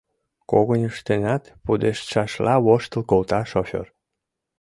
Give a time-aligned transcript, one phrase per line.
[0.51, 3.87] —Когыньыштынат...— пудештшашла воштыл колта шофёр.